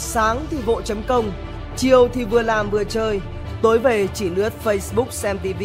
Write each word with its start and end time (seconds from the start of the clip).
Sáng 0.00 0.46
thì 0.50 0.56
vội 0.56 0.82
chấm 0.84 1.02
công, 1.02 1.32
chiều 1.76 2.08
thì 2.08 2.24
vừa 2.24 2.42
làm 2.42 2.70
vừa 2.70 2.84
chơi, 2.84 3.20
tối 3.62 3.78
về 3.78 4.08
chỉ 4.14 4.30
lướt 4.30 4.52
Facebook 4.64 5.10
xem 5.10 5.38
TV. 5.38 5.62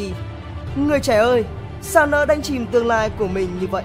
Người 0.76 1.00
trẻ 1.00 1.18
ơi, 1.18 1.44
sao 1.82 2.08
nỡ 2.08 2.26
đánh 2.26 2.42
chìm 2.42 2.66
tương 2.72 2.88
lai 2.88 3.10
của 3.20 3.28
mình 3.28 3.50
như 3.62 3.68
vậy? 3.68 3.84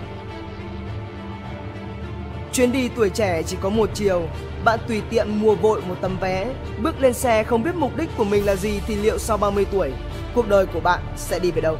Chuyến 2.52 2.72
đi 2.72 2.88
tuổi 2.88 3.10
trẻ 3.10 3.42
chỉ 3.42 3.56
có 3.60 3.68
một 3.68 3.90
chiều, 3.94 4.28
bạn 4.64 4.78
tùy 4.88 5.02
tiện 5.10 5.40
mua 5.40 5.54
vội 5.54 5.80
một 5.88 5.94
tấm 6.00 6.16
vé, 6.20 6.46
bước 6.82 7.00
lên 7.00 7.14
xe 7.14 7.44
không 7.44 7.62
biết 7.62 7.74
mục 7.74 7.96
đích 7.96 8.08
của 8.16 8.24
mình 8.24 8.46
là 8.46 8.56
gì 8.56 8.80
thì 8.86 8.94
liệu 8.94 9.18
sau 9.18 9.36
30 9.36 9.66
tuổi, 9.72 9.92
cuộc 10.34 10.48
đời 10.48 10.66
của 10.66 10.80
bạn 10.80 11.00
sẽ 11.16 11.38
đi 11.38 11.50
về 11.50 11.60
đâu? 11.60 11.76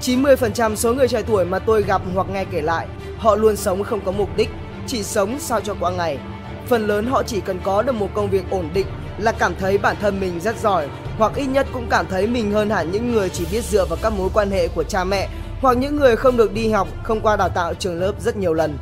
90% 0.00 0.74
số 0.74 0.94
người 0.94 1.08
trẻ 1.08 1.22
tuổi 1.26 1.44
mà 1.44 1.58
tôi 1.58 1.82
gặp 1.82 2.02
hoặc 2.14 2.26
nghe 2.32 2.44
kể 2.44 2.60
lại, 2.60 2.86
họ 3.18 3.36
luôn 3.36 3.56
sống 3.56 3.82
không 3.82 4.00
có 4.00 4.12
mục 4.12 4.36
đích, 4.36 4.48
chỉ 4.86 5.02
sống 5.02 5.38
sao 5.38 5.60
cho 5.60 5.74
qua 5.80 5.90
ngày. 5.90 6.18
Phần 6.66 6.86
lớn 6.86 7.06
họ 7.06 7.22
chỉ 7.22 7.40
cần 7.40 7.60
có 7.64 7.82
được 7.82 7.92
một 7.92 8.08
công 8.14 8.30
việc 8.30 8.50
ổn 8.50 8.68
định 8.74 8.86
là 9.18 9.32
cảm 9.32 9.54
thấy 9.54 9.78
bản 9.78 9.96
thân 10.00 10.20
mình 10.20 10.40
rất 10.40 10.58
giỏi, 10.60 10.88
hoặc 11.18 11.32
ít 11.34 11.46
nhất 11.46 11.66
cũng 11.72 11.86
cảm 11.90 12.06
thấy 12.10 12.26
mình 12.26 12.52
hơn 12.52 12.70
hẳn 12.70 12.92
những 12.92 13.12
người 13.12 13.28
chỉ 13.28 13.46
biết 13.52 13.64
dựa 13.64 13.84
vào 13.84 13.98
các 14.02 14.12
mối 14.12 14.28
quan 14.34 14.50
hệ 14.50 14.68
của 14.68 14.84
cha 14.84 15.04
mẹ, 15.04 15.28
hoặc 15.60 15.76
những 15.76 15.96
người 15.96 16.16
không 16.16 16.36
được 16.36 16.52
đi 16.52 16.70
học, 16.70 16.88
không 17.02 17.20
qua 17.20 17.36
đào 17.36 17.48
tạo 17.48 17.74
trường 17.74 18.00
lớp 18.00 18.12
rất 18.20 18.36
nhiều 18.36 18.54
lần. 18.54 18.78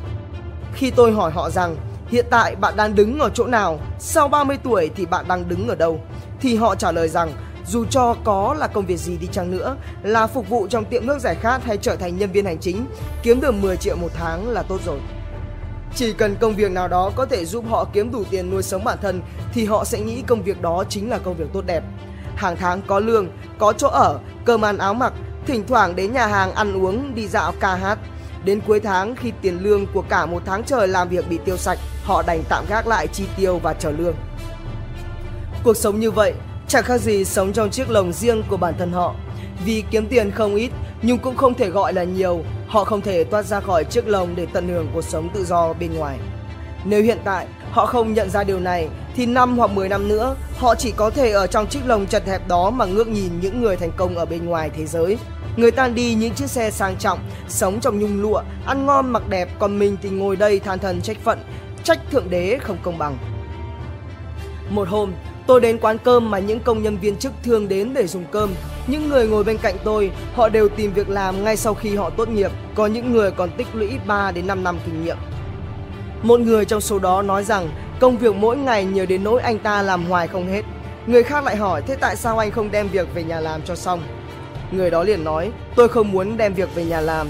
Khi 0.73 0.91
tôi 0.91 1.11
hỏi 1.11 1.31
họ 1.31 1.49
rằng 1.49 1.75
hiện 2.07 2.25
tại 2.29 2.55
bạn 2.55 2.75
đang 2.75 2.95
đứng 2.95 3.19
ở 3.19 3.29
chỗ 3.33 3.47
nào, 3.47 3.79
sau 3.99 4.27
30 4.27 4.57
tuổi 4.63 4.89
thì 4.95 5.05
bạn 5.05 5.25
đang 5.27 5.49
đứng 5.49 5.67
ở 5.67 5.75
đâu, 5.75 6.01
thì 6.41 6.55
họ 6.55 6.75
trả 6.75 6.91
lời 6.91 7.09
rằng 7.09 7.31
dù 7.67 7.85
cho 7.85 8.15
có 8.23 8.55
là 8.59 8.67
công 8.67 8.85
việc 8.85 8.97
gì 8.97 9.17
đi 9.17 9.27
chăng 9.31 9.51
nữa, 9.51 9.75
là 10.03 10.27
phục 10.27 10.49
vụ 10.49 10.67
trong 10.67 10.85
tiệm 10.85 11.05
nước 11.07 11.19
giải 11.19 11.35
khát 11.35 11.63
hay 11.63 11.77
trở 11.77 11.95
thành 11.95 12.17
nhân 12.17 12.31
viên 12.31 12.45
hành 12.45 12.59
chính, 12.59 12.85
kiếm 13.23 13.41
được 13.41 13.53
10 13.53 13.77
triệu 13.77 13.95
một 13.95 14.11
tháng 14.13 14.49
là 14.49 14.63
tốt 14.63 14.79
rồi. 14.85 14.99
Chỉ 15.95 16.13
cần 16.13 16.35
công 16.35 16.55
việc 16.55 16.71
nào 16.71 16.87
đó 16.87 17.11
có 17.15 17.25
thể 17.25 17.45
giúp 17.45 17.65
họ 17.69 17.85
kiếm 17.93 18.11
đủ 18.11 18.23
tiền 18.29 18.49
nuôi 18.49 18.63
sống 18.63 18.83
bản 18.83 18.97
thân 19.01 19.21
thì 19.53 19.65
họ 19.65 19.85
sẽ 19.85 19.99
nghĩ 19.99 20.21
công 20.27 20.43
việc 20.43 20.61
đó 20.61 20.83
chính 20.89 21.09
là 21.09 21.17
công 21.17 21.35
việc 21.35 21.45
tốt 21.53 21.63
đẹp. 21.65 21.83
Hàng 22.35 22.55
tháng 22.55 22.81
có 22.87 22.99
lương, 22.99 23.27
có 23.57 23.73
chỗ 23.73 23.87
ở, 23.87 24.19
cơm 24.45 24.65
ăn 24.65 24.77
áo 24.77 24.93
mặc, 24.93 25.13
thỉnh 25.47 25.63
thoảng 25.67 25.95
đến 25.95 26.13
nhà 26.13 26.27
hàng 26.27 26.53
ăn 26.53 26.83
uống, 26.83 27.15
đi 27.15 27.27
dạo 27.27 27.53
ca 27.59 27.75
hát. 27.75 27.99
Đến 28.45 28.61
cuối 28.67 28.79
tháng 28.79 29.15
khi 29.15 29.31
tiền 29.41 29.59
lương 29.63 29.87
của 29.93 30.01
cả 30.01 30.25
một 30.25 30.41
tháng 30.45 30.63
trời 30.63 30.87
làm 30.87 31.09
việc 31.09 31.29
bị 31.29 31.39
tiêu 31.45 31.57
sạch, 31.57 31.79
họ 32.03 32.23
đành 32.27 32.43
tạm 32.49 32.65
gác 32.69 32.87
lại 32.87 33.07
chi 33.07 33.23
tiêu 33.37 33.59
và 33.59 33.73
chờ 33.73 33.91
lương. 33.91 34.15
Cuộc 35.63 35.77
sống 35.77 35.99
như 35.99 36.11
vậy 36.11 36.33
chẳng 36.67 36.83
khác 36.83 37.01
gì 37.01 37.25
sống 37.25 37.53
trong 37.53 37.69
chiếc 37.69 37.89
lồng 37.89 38.13
riêng 38.13 38.43
của 38.49 38.57
bản 38.57 38.73
thân 38.77 38.91
họ. 38.91 39.15
Vì 39.65 39.83
kiếm 39.91 40.07
tiền 40.07 40.31
không 40.31 40.55
ít 40.55 40.71
nhưng 41.01 41.17
cũng 41.17 41.37
không 41.37 41.53
thể 41.53 41.69
gọi 41.69 41.93
là 41.93 42.03
nhiều, 42.03 42.43
họ 42.71 42.83
không 42.83 43.01
thể 43.01 43.23
toát 43.23 43.45
ra 43.45 43.59
khỏi 43.59 43.83
chiếc 43.83 44.07
lồng 44.07 44.35
để 44.35 44.47
tận 44.53 44.67
hưởng 44.67 44.87
cuộc 44.93 45.03
sống 45.03 45.29
tự 45.33 45.45
do 45.45 45.73
bên 45.73 45.93
ngoài. 45.93 46.19
Nếu 46.85 47.03
hiện 47.03 47.17
tại 47.23 47.47
họ 47.71 47.85
không 47.85 48.13
nhận 48.13 48.29
ra 48.29 48.43
điều 48.43 48.59
này 48.59 48.87
thì 49.15 49.25
năm 49.25 49.57
hoặc 49.57 49.71
10 49.71 49.89
năm 49.89 50.07
nữa 50.07 50.35
họ 50.57 50.75
chỉ 50.75 50.91
có 50.91 51.09
thể 51.09 51.31
ở 51.31 51.47
trong 51.47 51.67
chiếc 51.67 51.79
lồng 51.85 52.05
chật 52.05 52.27
hẹp 52.27 52.47
đó 52.47 52.69
mà 52.69 52.85
ngước 52.85 53.07
nhìn 53.07 53.39
những 53.41 53.61
người 53.61 53.77
thành 53.77 53.91
công 53.97 54.15
ở 54.15 54.25
bên 54.25 54.45
ngoài 54.45 54.69
thế 54.75 54.85
giới. 54.85 55.17
Người 55.57 55.71
ta 55.71 55.87
đi 55.87 56.13
những 56.13 56.33
chiếc 56.33 56.49
xe 56.49 56.71
sang 56.71 56.97
trọng, 56.97 57.19
sống 57.47 57.79
trong 57.79 57.99
nhung 57.99 58.21
lụa, 58.21 58.41
ăn 58.65 58.85
ngon 58.85 59.09
mặc 59.09 59.29
đẹp, 59.29 59.49
còn 59.59 59.79
mình 59.79 59.97
thì 60.01 60.09
ngồi 60.09 60.35
đây 60.35 60.59
than 60.59 60.79
thần 60.79 61.01
trách 61.01 61.17
phận, 61.23 61.39
trách 61.83 61.99
thượng 62.11 62.29
đế 62.29 62.57
không 62.61 62.77
công 62.83 62.97
bằng. 62.97 63.17
Một 64.69 64.87
hôm, 64.87 65.13
tôi 65.47 65.61
đến 65.61 65.77
quán 65.77 65.97
cơm 65.97 66.31
mà 66.31 66.39
những 66.39 66.59
công 66.59 66.83
nhân 66.83 66.97
viên 66.97 67.15
chức 67.15 67.31
thường 67.43 67.67
đến 67.67 67.93
để 67.93 68.07
dùng 68.07 68.25
cơm. 68.31 68.49
Những 68.87 69.09
người 69.09 69.27
ngồi 69.27 69.43
bên 69.43 69.57
cạnh 69.57 69.75
tôi, 69.83 70.11
họ 70.35 70.49
đều 70.49 70.69
tìm 70.69 70.93
việc 70.93 71.09
làm 71.09 71.43
ngay 71.43 71.57
sau 71.57 71.73
khi 71.73 71.95
họ 71.95 72.09
tốt 72.09 72.29
nghiệp, 72.29 72.51
có 72.75 72.87
những 72.87 73.11
người 73.11 73.31
còn 73.31 73.49
tích 73.57 73.67
lũy 73.73 73.89
3 74.07 74.31
đến 74.31 74.47
5 74.47 74.63
năm 74.63 74.77
kinh 74.85 75.03
nghiệm. 75.03 75.17
Một 76.23 76.39
người 76.39 76.65
trong 76.65 76.81
số 76.81 76.99
đó 76.99 77.21
nói 77.21 77.43
rằng 77.43 77.69
công 77.99 78.17
việc 78.17 78.35
mỗi 78.35 78.57
ngày 78.57 78.85
nhiều 78.85 79.05
đến 79.05 79.23
nỗi 79.23 79.41
anh 79.41 79.59
ta 79.59 79.81
làm 79.81 80.05
hoài 80.05 80.27
không 80.27 80.47
hết. 80.47 80.61
Người 81.07 81.23
khác 81.23 81.43
lại 81.43 81.55
hỏi 81.55 81.81
thế 81.87 81.95
tại 81.95 82.15
sao 82.15 82.37
anh 82.37 82.51
không 82.51 82.71
đem 82.71 82.87
việc 82.87 83.07
về 83.13 83.23
nhà 83.23 83.39
làm 83.39 83.61
cho 83.61 83.75
xong? 83.75 84.01
Người 84.71 84.91
đó 84.91 85.03
liền 85.03 85.23
nói 85.23 85.51
tôi 85.75 85.87
không 85.87 86.11
muốn 86.11 86.37
đem 86.37 86.53
việc 86.53 86.75
về 86.75 86.85
nhà 86.85 87.01
làm. 87.01 87.27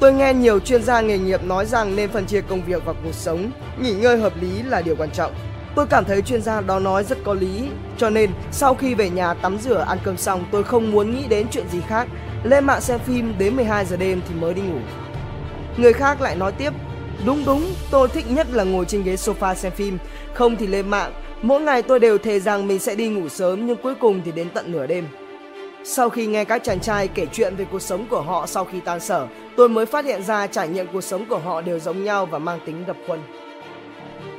Tôi 0.00 0.12
nghe 0.12 0.34
nhiều 0.34 0.60
chuyên 0.60 0.82
gia 0.82 1.00
nghề 1.00 1.18
nghiệp 1.18 1.44
nói 1.44 1.66
rằng 1.66 1.96
nên 1.96 2.10
phân 2.10 2.26
chia 2.26 2.40
công 2.40 2.64
việc 2.64 2.84
và 2.84 2.92
cuộc 3.04 3.14
sống, 3.14 3.50
nghỉ 3.80 3.92
ngơi 3.92 4.18
hợp 4.18 4.32
lý 4.40 4.62
là 4.62 4.82
điều 4.82 4.96
quan 4.96 5.10
trọng. 5.10 5.32
Tôi 5.74 5.86
cảm 5.86 6.04
thấy 6.04 6.22
chuyên 6.22 6.42
gia 6.42 6.60
đó 6.60 6.78
nói 6.78 7.04
rất 7.04 7.18
có 7.24 7.34
lý, 7.34 7.68
cho 7.98 8.10
nên 8.10 8.30
sau 8.52 8.74
khi 8.74 8.94
về 8.94 9.10
nhà 9.10 9.34
tắm 9.34 9.58
rửa 9.58 9.84
ăn 9.88 9.98
cơm 10.04 10.16
xong 10.16 10.44
tôi 10.50 10.64
không 10.64 10.90
muốn 10.90 11.14
nghĩ 11.14 11.26
đến 11.28 11.46
chuyện 11.50 11.68
gì 11.72 11.78
khác, 11.88 12.08
lên 12.44 12.64
mạng 12.64 12.80
xem 12.80 12.98
phim 12.98 13.34
đến 13.38 13.56
12 13.56 13.84
giờ 13.84 13.96
đêm 13.96 14.20
thì 14.28 14.34
mới 14.34 14.54
đi 14.54 14.62
ngủ. 14.62 14.78
Người 15.76 15.92
khác 15.92 16.20
lại 16.20 16.36
nói 16.36 16.52
tiếp, 16.52 16.72
đúng 17.26 17.42
đúng, 17.46 17.74
tôi 17.90 18.08
thích 18.08 18.24
nhất 18.30 18.46
là 18.52 18.64
ngồi 18.64 18.84
trên 18.84 19.02
ghế 19.02 19.14
sofa 19.14 19.54
xem 19.54 19.72
phim, 19.72 19.98
không 20.34 20.56
thì 20.56 20.66
lên 20.66 20.88
mạng. 20.88 21.12
Mỗi 21.42 21.60
ngày 21.60 21.82
tôi 21.82 22.00
đều 22.00 22.18
thề 22.18 22.40
rằng 22.40 22.68
mình 22.68 22.78
sẽ 22.78 22.94
đi 22.94 23.08
ngủ 23.08 23.28
sớm 23.28 23.66
nhưng 23.66 23.76
cuối 23.82 23.94
cùng 23.94 24.20
thì 24.24 24.32
đến 24.32 24.48
tận 24.54 24.72
nửa 24.72 24.86
đêm. 24.86 25.08
Sau 25.84 26.10
khi 26.10 26.26
nghe 26.26 26.44
các 26.44 26.64
chàng 26.64 26.80
trai 26.80 27.08
kể 27.08 27.26
chuyện 27.32 27.56
về 27.56 27.66
cuộc 27.72 27.82
sống 27.82 28.06
của 28.10 28.20
họ 28.20 28.46
sau 28.46 28.64
khi 28.64 28.80
tan 28.80 29.00
sở, 29.00 29.26
tôi 29.56 29.68
mới 29.68 29.86
phát 29.86 30.04
hiện 30.04 30.22
ra 30.22 30.46
trải 30.46 30.68
nghiệm 30.68 30.86
cuộc 30.92 31.00
sống 31.00 31.26
của 31.28 31.38
họ 31.38 31.60
đều 31.60 31.78
giống 31.78 32.04
nhau 32.04 32.26
và 32.26 32.38
mang 32.38 32.58
tính 32.66 32.84
đập 32.86 32.96
khuôn. 33.06 33.18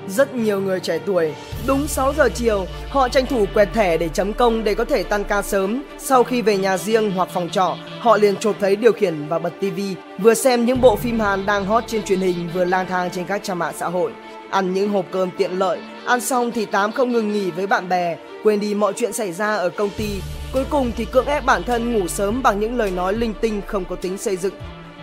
Rất 0.07 0.35
nhiều 0.35 0.61
người 0.61 0.79
trẻ 0.79 0.99
tuổi, 1.05 1.33
đúng 1.67 1.87
6 1.87 2.13
giờ 2.13 2.29
chiều, 2.35 2.65
họ 2.89 3.09
tranh 3.09 3.25
thủ 3.25 3.45
quẹt 3.53 3.73
thẻ 3.73 3.97
để 3.97 4.09
chấm 4.09 4.33
công 4.33 4.63
để 4.63 4.75
có 4.75 4.85
thể 4.85 5.03
tan 5.03 5.23
ca 5.23 5.41
sớm. 5.41 5.83
Sau 5.97 6.23
khi 6.23 6.41
về 6.41 6.57
nhà 6.57 6.77
riêng 6.77 7.11
hoặc 7.11 7.29
phòng 7.33 7.49
trọ, 7.49 7.77
họ 7.99 8.17
liền 8.17 8.35
chộp 8.35 8.55
thấy 8.59 8.75
điều 8.75 8.91
khiển 8.91 9.27
và 9.27 9.39
bật 9.39 9.53
tivi, 9.59 9.95
vừa 10.19 10.33
xem 10.33 10.65
những 10.65 10.81
bộ 10.81 10.95
phim 10.95 11.19
Hàn 11.19 11.45
đang 11.45 11.65
hot 11.65 11.83
trên 11.87 12.03
truyền 12.03 12.19
hình, 12.19 12.49
vừa 12.53 12.65
lang 12.65 12.87
thang 12.87 13.09
trên 13.11 13.25
các 13.25 13.43
trang 13.43 13.59
mạng 13.59 13.73
xã 13.77 13.87
hội. 13.87 14.11
Ăn 14.49 14.73
những 14.73 14.89
hộp 14.89 15.05
cơm 15.11 15.29
tiện 15.37 15.59
lợi, 15.59 15.79
ăn 16.05 16.21
xong 16.21 16.51
thì 16.51 16.65
tám 16.65 16.91
không 16.91 17.11
ngừng 17.11 17.33
nghỉ 17.33 17.51
với 17.51 17.67
bạn 17.67 17.89
bè, 17.89 18.17
quên 18.43 18.59
đi 18.59 18.73
mọi 18.73 18.93
chuyện 18.95 19.13
xảy 19.13 19.31
ra 19.31 19.55
ở 19.55 19.69
công 19.69 19.89
ty. 19.97 20.21
Cuối 20.53 20.63
cùng 20.69 20.91
thì 20.97 21.05
cưỡng 21.05 21.25
ép 21.25 21.45
bản 21.45 21.63
thân 21.63 21.93
ngủ 21.93 22.07
sớm 22.07 22.43
bằng 22.43 22.59
những 22.59 22.77
lời 22.77 22.91
nói 22.91 23.13
linh 23.13 23.33
tinh 23.41 23.61
không 23.67 23.85
có 23.85 23.95
tính 23.95 24.17
xây 24.17 24.37
dựng. 24.37 24.53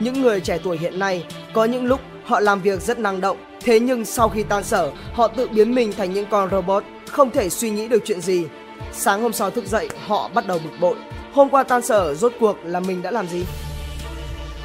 Những 0.01 0.23
người 0.23 0.41
trẻ 0.41 0.59
tuổi 0.65 0.79
hiện 0.79 0.99
nay 0.99 1.25
có 1.55 1.65
những 1.65 1.85
lúc 1.85 2.01
họ 2.25 2.41
làm 2.41 2.61
việc 2.61 2.81
rất 2.81 2.99
năng 2.99 3.21
động, 3.21 3.37
thế 3.65 3.81
nhưng 3.81 4.05
sau 4.05 4.29
khi 4.29 4.43
tan 4.43 4.65
sở, 4.65 4.91
họ 5.13 5.29
tự 5.29 5.49
biến 5.49 5.75
mình 5.75 5.93
thành 5.93 6.13
những 6.13 6.27
con 6.31 6.51
robot, 6.51 6.85
không 7.11 7.31
thể 7.31 7.49
suy 7.49 7.71
nghĩ 7.71 7.89
được 7.89 8.03
chuyện 8.05 8.21
gì. 8.21 8.45
Sáng 8.93 9.23
hôm 9.23 9.33
sau 9.33 9.51
thức 9.51 9.67
dậy, 9.67 9.89
họ 10.07 10.31
bắt 10.35 10.47
đầu 10.47 10.59
bực 10.65 10.81
bội. 10.81 10.97
Hôm 11.33 11.49
qua 11.49 11.63
tan 11.63 11.83
sở, 11.83 12.15
rốt 12.15 12.33
cuộc 12.41 12.57
là 12.65 12.81
mình 12.81 13.03
đã 13.03 13.11
làm 13.11 13.29
gì? 13.29 13.45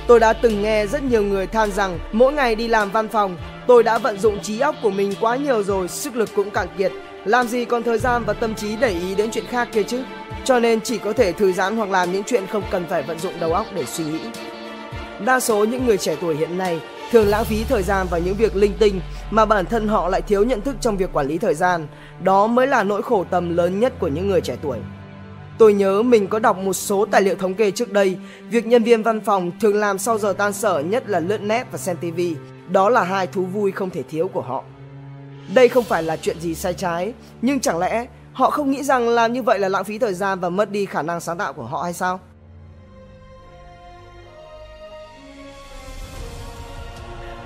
Tôi 0.07 0.19
đã 0.19 0.34
từng 0.34 0.62
nghe 0.62 0.88
rất 0.88 1.03
nhiều 1.03 1.24
người 1.24 1.47
than 1.47 1.72
rằng 1.72 2.00
mỗi 2.12 2.34
ngày 2.34 2.56
đi 2.56 2.68
làm 2.68 2.91
văn 2.91 3.07
phòng, 3.07 3.38
tôi 3.68 3.84
đã 3.84 3.97
vận 3.97 4.19
dụng 4.19 4.40
trí 4.40 4.59
óc 4.59 4.75
của 4.81 4.90
mình 4.90 5.13
quá 5.22 5.36
nhiều 5.36 5.63
rồi, 5.63 5.88
sức 5.88 6.16
lực 6.16 6.30
cũng 6.36 6.50
cạn 6.50 6.68
kiệt. 6.78 6.91
Làm 7.25 7.47
gì 7.47 7.66
còn 7.66 7.84
thời 7.84 7.97
gian 7.97 8.24
và 8.25 8.34
tâm 8.34 8.56
trí 8.56 8.75
để 8.75 8.90
ý 8.90 9.16
đến 9.16 9.31
chuyện 9.31 9.46
khác 9.50 9.69
kia 9.72 9.84
chứ? 9.84 10.03
Cho 10.46 10.59
nên 10.59 10.81
chỉ 10.81 10.97
có 10.97 11.13
thể 11.13 11.31
thư 11.31 11.52
giãn 11.52 11.78
hoặc 11.78 11.90
làm 11.90 12.12
những 12.12 12.24
chuyện 12.24 12.47
không 12.52 12.63
cần 12.72 12.86
phải 12.90 13.03
vận 13.03 13.19
dụng 13.19 13.34
đầu 13.40 13.53
óc 13.53 13.66
để 13.75 13.86
suy 13.86 14.03
nghĩ. 14.03 14.19
Đa 15.25 15.40
số 15.40 15.66
những 15.66 15.86
người 15.86 15.97
trẻ 15.97 16.16
tuổi 16.22 16.36
hiện 16.36 16.57
nay 16.57 16.80
thường 17.12 17.28
lãng 17.28 17.45
phí 17.45 17.63
thời 17.63 17.84
gian 17.84 18.07
vào 18.07 18.19
những 18.19 18.35
việc 18.35 18.56
linh 18.56 18.73
tinh 18.79 19.01
mà 19.31 19.45
bản 19.45 19.66
thân 19.66 19.88
họ 19.88 20.09
lại 20.09 20.22
thiếu 20.22 20.44
nhận 20.44 20.62
thức 20.62 20.75
trong 20.81 20.97
việc 20.97 21.13
quản 21.13 21.28
lý 21.28 21.38
thời 21.38 21.53
gian. 21.53 21.88
Đó 22.23 22.47
mới 22.47 22.68
là 22.68 22.84
nỗi 22.84 23.01
khổ 23.01 23.25
tâm 23.29 23.57
lớn 23.57 23.79
nhất 23.79 23.94
của 24.00 24.07
những 24.07 24.28
người 24.28 24.41
trẻ 24.41 24.57
tuổi. 24.62 24.78
Tôi 25.57 25.73
nhớ 25.73 26.01
mình 26.01 26.28
có 26.28 26.40
đọc 26.40 26.57
một 26.57 26.73
số 26.73 27.06
tài 27.12 27.22
liệu 27.22 27.35
thống 27.35 27.53
kê 27.53 27.72
trước 27.72 27.91
đây, 27.91 28.18
việc 28.50 28.66
nhân 28.66 28.84
viên 28.84 29.03
văn 29.03 29.22
phòng 29.22 29.51
thường 29.62 29.75
làm 29.75 29.97
sau 29.97 30.18
giờ 30.18 30.34
tan 30.38 30.53
sở 30.53 30.79
nhất 30.79 31.09
là 31.09 31.19
lướt 31.19 31.41
net 31.41 31.68
và 31.72 31.78
xem 31.78 31.97
TV. 31.97 32.22
Đó 32.72 32.90
là 32.90 33.03
hai 33.03 33.28
thú 33.28 33.45
vui 33.45 33.72
không 33.72 33.89
thể 33.89 34.03
thiếu 34.03 34.28
của 34.28 34.41
họ. 34.41 34.63
Đây 35.53 35.69
không 35.69 35.84
phải 35.84 36.03
là 36.03 36.18
chuyện 36.18 36.39
gì 36.39 36.56
sai 36.56 36.74
trái, 36.74 37.13
nhưng 37.41 37.59
chẳng 37.59 37.79
lẽ 37.79 38.06
họ 38.34 38.50
không 38.50 38.72
nghĩ 38.72 38.84
rằng 38.84 39.09
làm 39.09 39.34
như 39.34 39.44
vậy 39.44 39.59
là 39.59 39.69
lãng 39.69 39.84
phí 39.84 40.00
thời 40.00 40.13
gian 40.13 40.39
và 40.39 40.50
mất 40.50 40.72
đi 40.72 40.85
khả 40.85 41.01
năng 41.01 41.19
sáng 41.19 41.38
tạo 41.38 41.53
của 41.53 41.63
họ 41.63 41.84
hay 41.84 41.94
sao? 41.94 42.19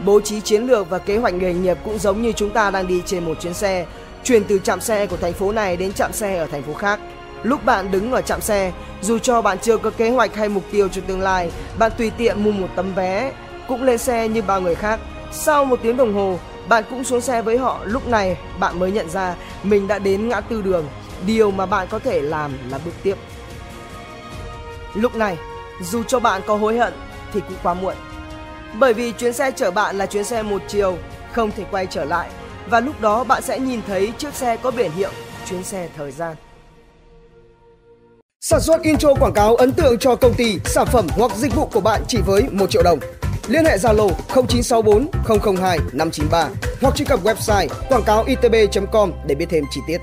Bố 0.05 0.21
trí 0.21 0.41
chiến 0.41 0.67
lược 0.67 0.89
và 0.89 0.97
kế 0.97 1.17
hoạch 1.17 1.33
nghề 1.33 1.53
nghiệp 1.53 1.77
cũng 1.83 1.99
giống 1.99 2.21
như 2.21 2.31
chúng 2.31 2.49
ta 2.49 2.71
đang 2.71 2.87
đi 2.87 3.01
trên 3.05 3.25
một 3.25 3.41
chuyến 3.41 3.53
xe, 3.53 3.85
chuyển 4.23 4.43
từ 4.43 4.59
trạm 4.59 4.81
xe 4.81 5.05
của 5.05 5.17
thành 5.17 5.33
phố 5.33 5.51
này 5.51 5.77
đến 5.77 5.93
trạm 5.93 6.13
xe 6.13 6.37
ở 6.37 6.47
thành 6.47 6.63
phố 6.63 6.73
khác. 6.73 6.99
Lúc 7.43 7.65
bạn 7.65 7.91
đứng 7.91 8.11
ở 8.11 8.21
trạm 8.21 8.41
xe, 8.41 8.71
dù 9.01 9.19
cho 9.19 9.41
bạn 9.41 9.57
chưa 9.59 9.77
có 9.77 9.89
kế 9.89 10.09
hoạch 10.09 10.35
hay 10.35 10.49
mục 10.49 10.63
tiêu 10.71 10.87
cho 10.87 11.01
tương 11.07 11.21
lai, 11.21 11.51
bạn 11.79 11.91
tùy 11.97 12.11
tiện 12.17 12.43
mua 12.43 12.51
một 12.51 12.67
tấm 12.75 12.93
vé, 12.93 13.33
cũng 13.67 13.83
lên 13.83 13.97
xe 13.97 14.27
như 14.27 14.41
bao 14.41 14.61
người 14.61 14.75
khác. 14.75 14.99
Sau 15.31 15.65
một 15.65 15.79
tiếng 15.83 15.97
đồng 15.97 16.13
hồ, 16.13 16.39
bạn 16.69 16.83
cũng 16.89 17.03
xuống 17.03 17.21
xe 17.21 17.41
với 17.41 17.57
họ. 17.57 17.79
Lúc 17.85 18.07
này, 18.07 18.37
bạn 18.59 18.79
mới 18.79 18.91
nhận 18.91 19.09
ra 19.09 19.35
mình 19.63 19.87
đã 19.87 19.99
đến 19.99 20.29
ngã 20.29 20.41
tư 20.41 20.61
đường. 20.61 20.85
Điều 21.25 21.51
mà 21.51 21.65
bạn 21.65 21.87
có 21.89 21.99
thể 21.99 22.21
làm 22.21 22.51
là 22.71 22.79
bước 22.85 22.91
tiếp. 23.03 23.15
Lúc 24.93 25.15
này, 25.15 25.37
dù 25.81 26.03
cho 26.03 26.19
bạn 26.19 26.41
có 26.47 26.55
hối 26.55 26.77
hận 26.77 26.93
thì 27.33 27.39
cũng 27.47 27.57
quá 27.63 27.73
muộn. 27.73 27.95
Bởi 28.79 28.93
vì 28.93 29.11
chuyến 29.11 29.33
xe 29.33 29.51
chở 29.51 29.71
bạn 29.71 29.97
là 29.97 30.05
chuyến 30.05 30.23
xe 30.23 30.43
một 30.43 30.61
chiều, 30.67 30.97
không 31.31 31.51
thể 31.51 31.63
quay 31.71 31.85
trở 31.85 32.05
lại. 32.05 32.29
Và 32.69 32.79
lúc 32.79 33.01
đó 33.01 33.23
bạn 33.23 33.41
sẽ 33.41 33.59
nhìn 33.59 33.81
thấy 33.87 34.11
chiếc 34.17 34.33
xe 34.33 34.57
có 34.57 34.71
biển 34.71 34.91
hiệu 34.91 35.11
chuyến 35.49 35.63
xe 35.63 35.89
thời 35.97 36.11
gian. 36.11 36.35
Sản 38.41 38.61
xuất 38.61 38.81
intro 38.81 39.13
quảng 39.13 39.33
cáo 39.33 39.55
ấn 39.55 39.71
tượng 39.73 39.97
cho 39.99 40.15
công 40.15 40.33
ty, 40.33 40.59
sản 40.65 40.87
phẩm 40.91 41.07
hoặc 41.09 41.31
dịch 41.35 41.55
vụ 41.55 41.69
của 41.73 41.81
bạn 41.81 42.01
chỉ 42.07 42.17
với 42.25 42.43
1 42.51 42.69
triệu 42.69 42.83
đồng. 42.83 42.99
Liên 43.47 43.65
hệ 43.65 43.77
Zalo 43.77 44.09
0964 44.47 45.07
002 45.57 45.77
593 45.93 46.49
hoặc 46.81 46.95
truy 46.95 47.05
cập 47.05 47.23
website 47.23 47.67
quảng 47.89 48.03
cáo 48.03 48.23
itb.com 48.23 49.11
để 49.27 49.35
biết 49.35 49.45
thêm 49.49 49.63
chi 49.71 49.81
tiết. 49.87 49.97